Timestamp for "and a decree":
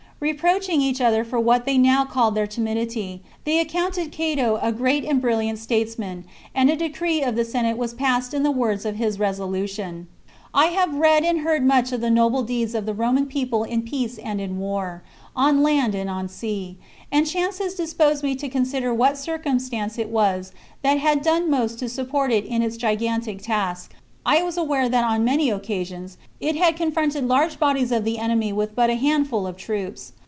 6.53-7.23